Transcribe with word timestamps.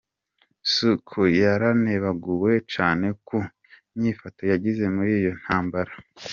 Suu 0.71 0.97
Kyi 1.07 1.29
yaranebaguwe 1.45 2.51
cane 2.73 3.07
ku 3.27 3.37
nyifato 3.99 4.41
yagize 4.51 4.83
muri 4.95 5.11
iyo 5.19 5.31
ntambara. 5.41 5.93